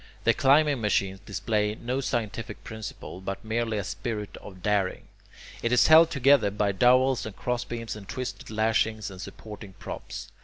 [0.23, 5.07] The climbing machine displays no scientific principle, but merely a spirit of daring.
[5.61, 10.31] It is held together by dowels and crossbeams and twisted lashings and supporting props.